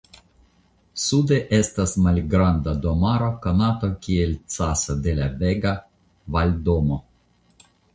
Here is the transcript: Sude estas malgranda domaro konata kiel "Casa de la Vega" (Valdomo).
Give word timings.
Sude 1.01 1.37
estas 1.57 1.93
malgranda 2.07 2.75
domaro 2.87 3.29
konata 3.45 3.93
kiel 4.09 4.35
"Casa 4.57 5.01
de 5.07 5.19
la 5.23 5.33
Vega" 5.47 5.79
(Valdomo). 6.39 7.05